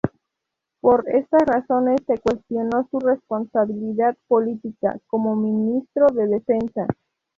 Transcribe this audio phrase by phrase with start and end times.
[0.79, 6.87] Por estas razones se cuestionó su "responsabilidad política" como Ministro de Defensa.